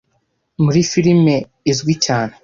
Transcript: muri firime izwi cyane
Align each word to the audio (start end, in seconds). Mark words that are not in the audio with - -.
muri 0.63 0.81
firime 0.91 1.35
izwi 1.71 1.93
cyane 2.05 2.33